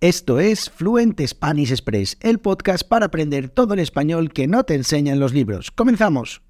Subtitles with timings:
[0.00, 4.74] Esto es Fluent Spanish Express, el podcast para aprender todo el español que no te
[4.74, 5.72] enseñan los libros.
[5.72, 6.40] ¡Comenzamos!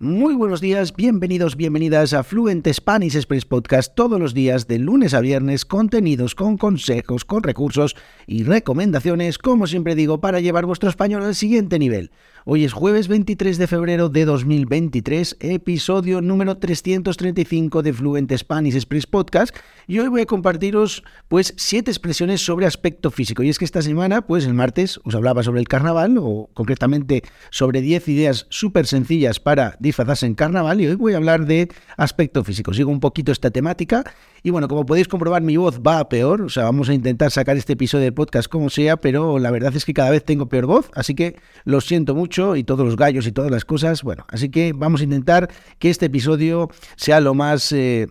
[0.00, 5.14] Muy buenos días, bienvenidos, bienvenidas a Fluent Spanish Express Podcast todos los días de lunes
[5.14, 7.94] a viernes, contenidos con consejos, con recursos
[8.26, 12.10] y recomendaciones, como siempre digo, para llevar vuestro español al siguiente nivel.
[12.50, 19.06] Hoy es jueves 23 de febrero de 2023, episodio número 335 de Fluent Spanish Express
[19.06, 19.54] Podcast,
[19.86, 23.42] y hoy voy a compartiros pues siete expresiones sobre aspecto físico.
[23.42, 27.22] Y es que esta semana, pues el martes os hablaba sobre el carnaval, o concretamente
[27.50, 31.68] sobre 10 ideas súper sencillas para disfrazarse en carnaval, y hoy voy a hablar de
[31.98, 32.72] aspecto físico.
[32.72, 34.04] Sigo un poquito esta temática,
[34.42, 37.30] y bueno, como podéis comprobar, mi voz va a peor, o sea, vamos a intentar
[37.30, 40.48] sacar este episodio de podcast como sea, pero la verdad es que cada vez tengo
[40.48, 44.02] peor voz, así que lo siento mucho y todos los gallos y todas las cosas.
[44.02, 48.08] Bueno, así que vamos a intentar que este episodio sea lo más eh,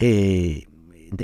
[0.00, 0.64] eh,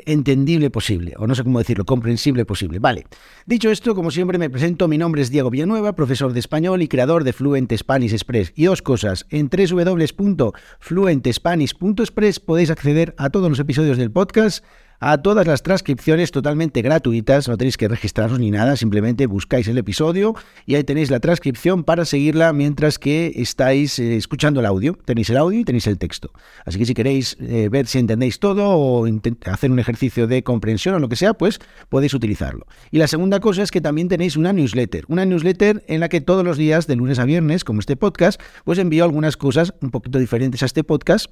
[0.04, 2.78] entendible posible, o no sé cómo decirlo, comprensible posible.
[2.78, 3.06] Vale.
[3.46, 6.88] Dicho esto, como siempre me presento, mi nombre es Diego Villanueva, profesor de español y
[6.88, 8.52] creador de Fluent Spanish Express.
[8.56, 14.65] Y dos cosas, en www.fluentespanish.express podéis acceder a todos los episodios del podcast
[15.01, 19.79] a todas las transcripciones totalmente gratuitas, no tenéis que registraros ni nada, simplemente buscáis el
[19.79, 24.99] episodio y ahí tenéis la transcripción para seguirla mientras que estáis eh, escuchando el audio.
[25.05, 26.30] Tenéis el audio y tenéis el texto.
[26.65, 29.07] Así que si queréis eh, ver si entendéis todo o
[29.47, 31.59] hacer un ejercicio de comprensión o lo que sea, pues
[31.89, 32.67] podéis utilizarlo.
[32.91, 36.21] Y la segunda cosa es que también tenéis una newsletter, una newsletter en la que
[36.21, 39.91] todos los días, de lunes a viernes, como este podcast, pues envío algunas cosas un
[39.91, 41.30] poquito diferentes a este podcast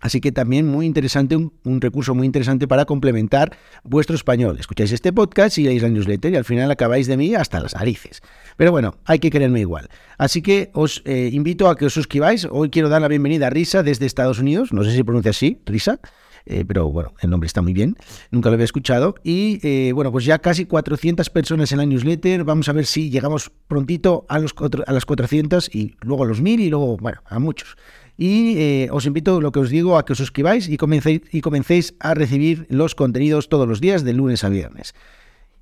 [0.00, 4.58] Así que también muy interesante, un, recurso muy interesante para complementar vuestro español.
[4.58, 7.74] Escucháis este podcast y leéis la newsletter y al final acabáis de mí hasta las
[7.74, 8.22] narices.
[8.56, 9.88] Pero bueno, hay que quererme igual.
[10.18, 12.46] Así que os eh, invito a que os suscribáis.
[12.50, 14.72] Hoy quiero dar la bienvenida a Risa desde Estados Unidos.
[14.72, 16.00] No sé si pronuncia así, Risa.
[16.46, 17.96] Eh, pero bueno, el nombre está muy bien,
[18.30, 19.16] nunca lo había escuchado.
[19.24, 23.10] Y eh, bueno, pues ya casi 400 personas en la newsletter, vamos a ver si
[23.10, 24.54] llegamos prontito a, los,
[24.86, 27.76] a las 400 y luego a los 1000 y luego, bueno, a muchos.
[28.16, 31.40] Y eh, os invito, lo que os digo, a que os suscribáis y comencéis, y
[31.42, 34.94] comencéis a recibir los contenidos todos los días de lunes a viernes.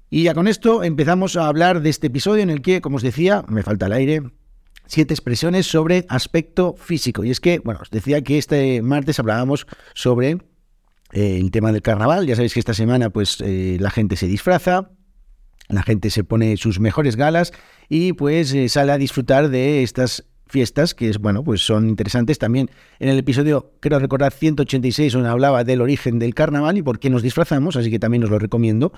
[0.08, 3.02] Y ya con esto empezamos a hablar de este episodio en el que, como os
[3.02, 4.22] decía, me falta el aire,
[4.86, 7.24] siete expresiones sobre aspecto físico.
[7.24, 10.38] Y es que, bueno, os decía que este martes hablábamos sobre
[11.12, 12.26] eh, el tema del carnaval.
[12.26, 14.90] Ya sabéis que esta semana, pues, eh, la gente se disfraza,
[15.68, 17.52] la gente se pone sus mejores galas
[17.88, 22.38] y pues sale a disfrutar de estas fiestas que es bueno pues son interesantes.
[22.38, 22.70] También
[23.00, 27.10] en el episodio creo recordar 186 donde hablaba del origen del carnaval y por qué
[27.10, 28.92] nos disfrazamos así que también os lo recomiendo.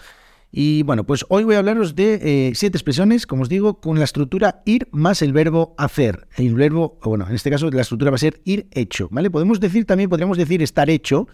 [0.53, 3.99] Y bueno pues hoy voy a hablaros de eh, siete expresiones como os digo con
[3.99, 6.29] la estructura ir más el verbo hacer.
[6.37, 9.59] El verbo bueno en este caso la estructura va a ser ir hecho vale podemos
[9.59, 11.27] decir también podríamos decir estar hecho.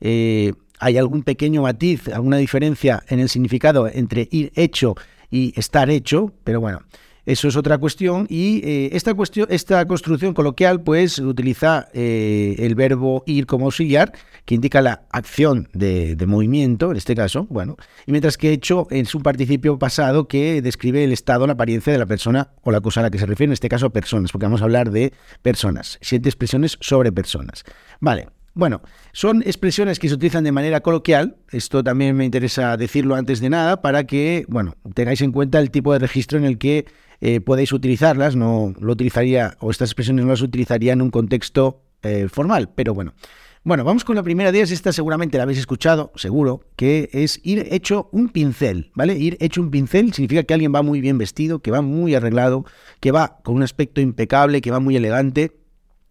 [0.00, 4.94] Eh, hay algún pequeño matiz alguna diferencia en el significado entre ir hecho
[5.32, 6.80] y estar hecho pero bueno
[7.26, 8.26] eso es otra cuestión.
[8.28, 14.12] Y eh, esta, cuestión, esta construcción coloquial, pues, utiliza eh, el verbo ir como auxiliar,
[14.44, 17.76] que indica la acción de, movimiento, en este caso, bueno,
[18.06, 21.98] y mientras que hecho es un participio pasado que describe el estado, la apariencia de
[21.98, 24.46] la persona o la cosa a la que se refiere, en este caso personas, porque
[24.46, 25.12] vamos a hablar de
[25.42, 27.64] personas, siete expresiones sobre personas.
[28.00, 33.16] Vale, bueno, son expresiones que se utilizan de manera coloquial, esto también me interesa decirlo
[33.16, 36.56] antes de nada, para que, bueno, tengáis en cuenta el tipo de registro en el
[36.56, 36.86] que
[37.26, 41.80] eh, podéis utilizarlas, no lo utilizaría, o estas expresiones no las utilizaría en un contexto
[42.02, 43.14] eh, formal, pero bueno.
[43.62, 47.40] Bueno, vamos con la primera de ellas, esta seguramente la habéis escuchado, seguro, que es
[47.42, 49.16] ir hecho un pincel, ¿vale?
[49.16, 52.66] Ir hecho un pincel significa que alguien va muy bien vestido, que va muy arreglado,
[53.00, 55.52] que va con un aspecto impecable, que va muy elegante,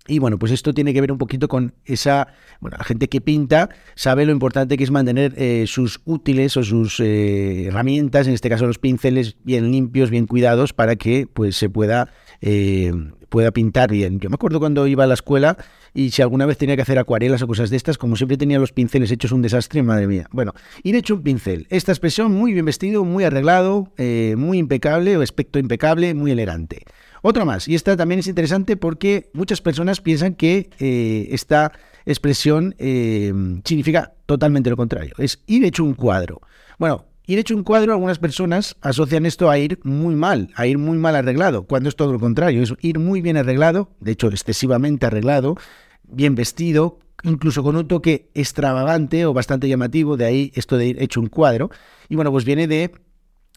[0.08, 2.28] y bueno, pues esto tiene que ver un poquito con esa,
[2.59, 6.64] bueno, la gente que pinta sabe lo importante que es mantener eh, sus útiles o
[6.64, 11.56] sus eh, herramientas, en este caso los pinceles, bien limpios, bien cuidados, para que pues
[11.56, 12.09] se pueda,
[12.42, 12.92] eh,
[13.30, 14.19] pueda pintar bien.
[14.19, 15.58] Yo me acuerdo cuando iba a la escuela
[15.94, 18.59] y si alguna vez tenía que hacer acuarelas o cosas de estas, como siempre tenía
[18.59, 20.28] los pinceles hechos un desastre, madre mía.
[20.31, 20.53] Bueno,
[20.84, 21.66] ir hecho un pincel.
[21.69, 23.94] Esta expresión muy bien vestido, muy arreglado,
[24.36, 26.83] muy impecable aspecto impecable, muy elegante.
[27.25, 31.72] Otra más, y esta también es interesante porque muchas personas piensan que eh, esta
[32.06, 33.31] expresión eh,
[33.64, 36.42] significa totalmente lo contrario, es ir hecho un cuadro.
[36.78, 40.78] Bueno, ir hecho un cuadro, algunas personas asocian esto a ir muy mal, a ir
[40.78, 44.28] muy mal arreglado, cuando es todo lo contrario, es ir muy bien arreglado, de hecho
[44.28, 45.56] excesivamente arreglado,
[46.04, 51.02] bien vestido, incluso con un toque extravagante o bastante llamativo, de ahí esto de ir
[51.02, 51.72] hecho un cuadro.
[52.10, 52.92] Y bueno, pues viene de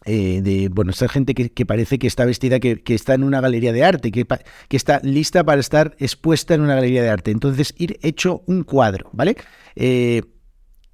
[0.09, 3.73] eh, de bueno, esta gente que, parece que está vestida, que, está en una galería
[3.73, 4.25] de arte, que,
[4.69, 7.31] que, está lista para estar expuesta en una galería de arte.
[7.31, 9.35] Entonces, ir hecho un cuadro, ¿vale?
[9.75, 10.21] Eh,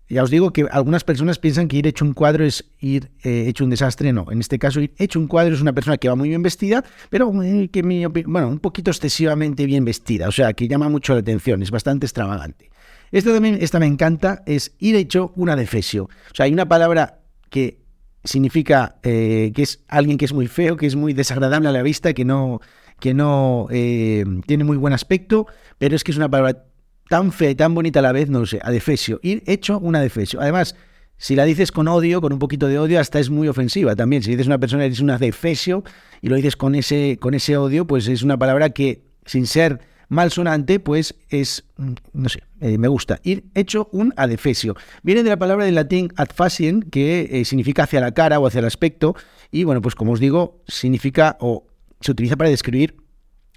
[0.09, 3.45] ya os digo que algunas personas piensan que ir hecho un cuadro es ir eh,
[3.47, 4.11] hecho un desastre.
[4.13, 6.41] No, en este caso, ir hecho un cuadro es una persona que va muy bien
[6.41, 7.31] vestida, pero
[7.71, 7.81] que,
[8.25, 10.27] bueno, un poquito excesivamente bien vestida.
[10.27, 12.71] O sea, que llama mucho la atención, es bastante extravagante.
[13.11, 16.05] Esta también, esta me encanta, es ir hecho una defesio.
[16.05, 17.19] O sea, hay una palabra
[17.51, 17.82] que
[18.23, 22.13] significa que es alguien que es muy feo, que es muy desagradable a la vista,
[22.13, 22.61] que no,
[22.99, 25.47] que no tiene muy buen aspecto,
[25.77, 26.65] pero es que es una palabra
[27.09, 29.19] tan fea y tan bonita a la vez, no lo sé, adefesio.
[29.21, 30.41] Ir hecho una adefesio.
[30.41, 30.75] Además,
[31.17, 34.23] si la dices con odio, con un poquito de odio, hasta es muy ofensiva también.
[34.23, 35.83] Si dices una persona eres una adefesio
[36.21, 39.79] y lo dices con ese, con ese odio, pues es una palabra que, sin ser
[40.09, 43.19] malsonante, pues es, mm, no sé, eh, me gusta.
[43.23, 44.75] Ir hecho un adefesio.
[45.03, 48.47] Viene de la palabra del latín ad faciem, que eh, significa hacia la cara o
[48.47, 49.15] hacia el aspecto.
[49.51, 51.67] Y bueno, pues como os digo, significa o
[51.99, 52.95] se utiliza para describir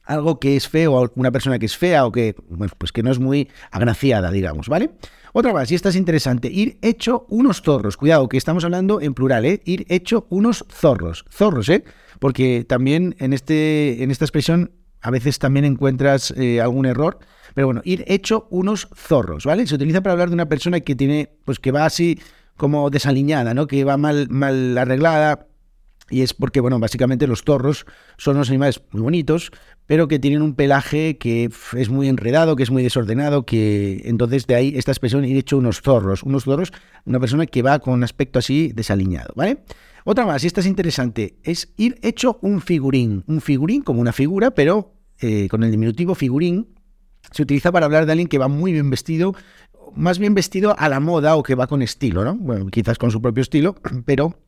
[0.02, 2.34] algo que es feo, una persona que es fea o que,
[2.78, 4.90] pues que no es muy agraciada, digamos, ¿vale?
[5.32, 7.96] Otra más, y esta es interesante, ir hecho unos zorros.
[7.96, 9.60] Cuidado, que estamos hablando en plural, ¿eh?
[9.64, 11.24] Ir hecho unos zorros.
[11.30, 11.84] Zorros, ¿eh?
[12.18, 14.72] Porque también en, este, en esta expresión
[15.06, 17.20] a veces también encuentras eh, algún error.
[17.54, 19.64] Pero bueno, ir hecho unos zorros, ¿vale?
[19.68, 22.18] Se utiliza para hablar de una persona que tiene, pues que va así
[22.56, 23.68] como desaliñada, ¿no?
[23.68, 25.46] Que va mal, mal arreglada,
[26.10, 27.86] y es porque, bueno, básicamente los zorros
[28.16, 29.52] son unos animales muy bonitos,
[29.86, 34.48] pero que tienen un pelaje que es muy enredado, que es muy desordenado, que entonces
[34.48, 36.24] de ahí esta expresión ir hecho unos zorros.
[36.24, 36.72] Unos zorros,
[37.04, 39.62] una persona que va con un aspecto así desaliñado, ¿vale?
[40.04, 43.24] Otra más, y esta es interesante, es ir hecho un figurín.
[43.26, 46.68] Un figurín como una figura, pero eh, con el diminutivo figurín
[47.32, 49.34] se utiliza para hablar de alguien que va muy bien vestido,
[49.94, 52.36] más bien vestido a la moda o que va con estilo, ¿no?
[52.36, 54.38] Bueno, quizás con su propio estilo, pero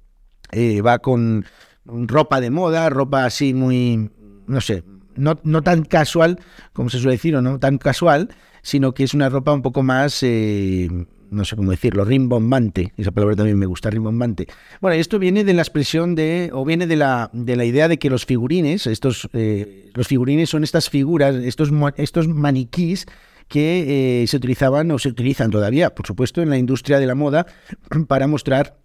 [0.52, 1.44] eh, va con
[1.84, 4.10] ropa de moda, ropa así muy,
[4.46, 4.84] no sé,
[5.16, 6.38] no, no, tan casual,
[6.72, 8.28] como se suele decir, o no tan casual,
[8.62, 10.88] sino que es una ropa un poco más, eh,
[11.30, 12.92] no sé cómo decirlo, rimbombante.
[12.96, 14.46] Esa palabra también me gusta, rimbombante.
[14.80, 17.98] Bueno, esto viene de la expresión de, o viene de la, de la idea de
[17.98, 23.06] que los figurines, estos, eh, los figurines son estas figuras, estos, estos maniquís
[23.48, 27.46] que se utilizaban o se utilizan todavía, por supuesto, en la industria de la moda
[28.06, 28.76] para mostrar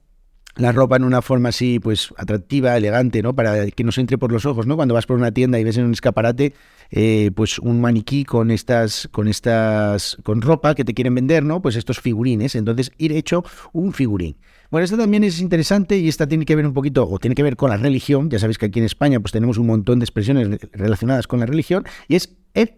[0.55, 3.35] la ropa en una forma así, pues atractiva, elegante, ¿no?
[3.35, 4.75] Para que nos entre por los ojos, ¿no?
[4.75, 6.53] Cuando vas por una tienda y ves en un escaparate,
[6.91, 11.61] eh, pues un maniquí con estas, con estas, con ropa que te quieren vender, ¿no?
[11.61, 12.55] Pues estos figurines.
[12.55, 14.35] Entonces, ir hecho un figurín.
[14.69, 17.43] Bueno, esto también es interesante y esta tiene que ver un poquito, o tiene que
[17.43, 18.29] ver con la religión.
[18.29, 21.45] Ya sabéis que aquí en España, pues tenemos un montón de expresiones relacionadas con la
[21.45, 22.35] religión y es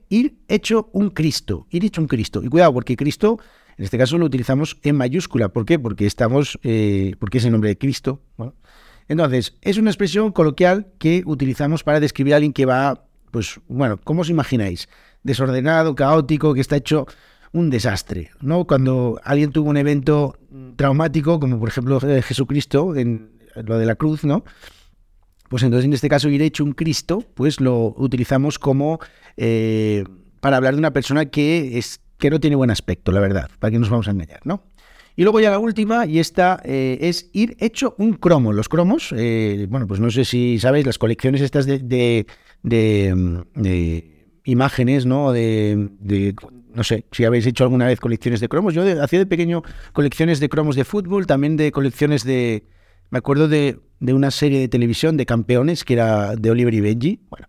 [0.10, 2.42] ir hecho un Cristo, ir hecho un Cristo.
[2.44, 3.40] Y cuidado, porque Cristo
[3.78, 5.50] en este caso lo utilizamos en mayúscula.
[5.50, 5.80] ¿Por qué?
[5.80, 8.22] Porque estamos, eh, porque es el nombre de Cristo.
[9.08, 14.00] Entonces, es una expresión coloquial que utilizamos para describir a alguien que va, pues, bueno,
[14.04, 14.90] ¿cómo os imagináis?
[15.24, 17.06] Desordenado, caótico, que está hecho
[17.52, 18.66] un desastre, ¿no?
[18.66, 20.38] Cuando alguien tuvo un evento
[20.76, 24.44] traumático, como por ejemplo eh, Jesucristo, en lo de la cruz, ¿no?
[25.50, 29.00] Pues entonces en este caso ir hecho un Cristo, pues lo utilizamos como
[29.38, 30.04] eh,
[30.42, 33.72] para hablar de una persona que es, que no tiene buen aspecto, la verdad, para
[33.72, 34.64] que nos vamos a engañar, ¿no?
[35.18, 38.52] Y luego ya la última, y esta eh, es ir hecho un cromo.
[38.52, 42.26] Los cromos, eh, bueno, pues no sé si sabéis, las colecciones estas de, de,
[43.54, 45.32] de, imágenes, ¿no?
[45.32, 45.90] De,
[46.74, 48.74] no sé, si habéis hecho alguna vez colecciones de cromos.
[48.74, 49.64] Yo hacía de pequeño
[49.94, 52.66] colecciones de cromos de fútbol, también de colecciones de...
[53.10, 56.82] Me acuerdo de, de una serie de televisión de campeones que era de Oliver y
[56.82, 57.22] Benji.
[57.30, 57.48] Bueno,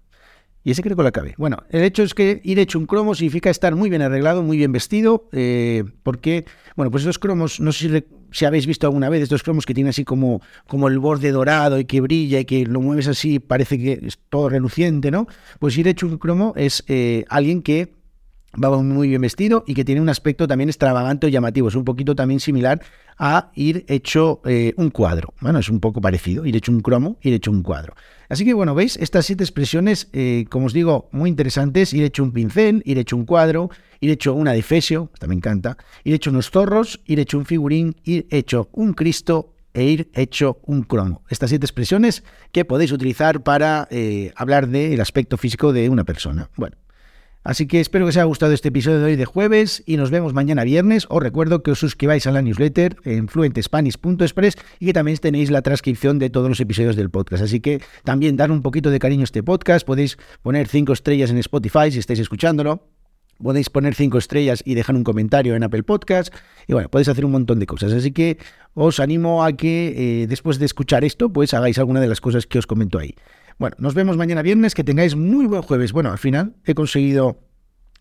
[0.66, 1.32] y ese creo que lo acabé.
[1.38, 4.56] Bueno, el hecho es que ir hecho un cromo significa estar muy bien arreglado, muy
[4.56, 6.44] bien vestido, eh, porque,
[6.74, 9.90] bueno, pues estos cromos, no sé si, habéis visto alguna vez estos cromos que tienen
[9.90, 13.78] así como, como el borde dorado y que brilla y que lo mueves así, parece
[13.78, 15.28] que es todo reluciente, ¿no?
[15.60, 17.92] Pues ir hecho un cromo es eh, alguien que
[18.62, 21.68] va muy bien vestido y que tiene un aspecto también extravagante o llamativo.
[21.68, 22.80] Es un poquito también similar
[23.18, 25.34] a ir hecho eh, un cuadro.
[25.40, 27.94] Bueno, es un poco parecido, ir hecho un cromo, ir hecho un cuadro.
[28.28, 31.92] Así que bueno, veis estas siete expresiones, eh, como os digo, muy interesantes.
[31.92, 33.70] Ir hecho un pincel, ir hecho un cuadro,
[34.00, 37.96] ir hecho una defesio, esta me encanta, ir hecho unos zorros, ir hecho un figurín,
[38.04, 41.22] ir hecho un Cristo e ir hecho un cromo.
[41.28, 46.50] Estas siete expresiones que podéis utilizar para eh, hablar del aspecto físico de una persona.
[46.56, 46.76] Bueno,
[47.46, 50.10] Así que espero que os haya gustado este episodio de hoy de jueves y nos
[50.10, 51.06] vemos mañana viernes.
[51.08, 55.62] Os recuerdo que os suscribáis a la newsletter en fluentespanish.express y que también tenéis la
[55.62, 57.44] transcripción de todos los episodios del podcast.
[57.44, 59.86] Así que también dar un poquito de cariño a este podcast.
[59.86, 62.82] Podéis poner cinco estrellas en Spotify si estáis escuchándolo.
[63.40, 66.34] Podéis poner cinco estrellas y dejar un comentario en Apple Podcast.
[66.66, 67.92] Y bueno, podéis hacer un montón de cosas.
[67.92, 68.38] Así que
[68.74, 72.44] os animo a que eh, después de escuchar esto, pues hagáis alguna de las cosas
[72.44, 73.14] que os comento ahí.
[73.58, 75.92] Bueno, nos vemos mañana viernes, que tengáis muy buen jueves.
[75.92, 77.40] Bueno, al final he conseguido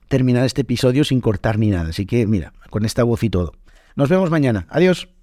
[0.10, 3.54] terminar este episodio sin cortar ni nada, así que mira, con esta voz y todo.
[3.96, 4.68] Nos vemos mañana.
[4.70, 5.15] Adiós.